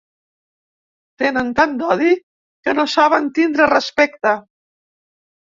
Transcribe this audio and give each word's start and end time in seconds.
Tenen 1.23 1.51
tant 1.59 1.75
d'odi 1.83 2.15
que 2.69 2.75
no 2.79 2.87
saben 2.97 3.29
tindre 3.39 3.71
respecte. 3.75 4.37